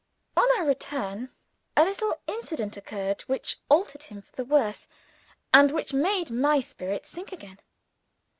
[0.35, 1.29] On our return,
[1.77, 4.87] a little incident occurred which altered him for the worse,
[5.53, 7.59] and which made my spirits sink again.